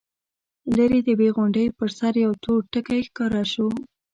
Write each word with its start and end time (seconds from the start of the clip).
ليرې 0.75 0.99
د 1.05 1.07
يوې 1.13 1.29
غونډۍ 1.35 1.65
پر 1.77 1.89
سر 1.97 2.13
يو 2.25 2.31
تور 2.43 2.61
ټکی 2.71 3.01
ښکاره 3.07 3.43
شو. 3.51 3.67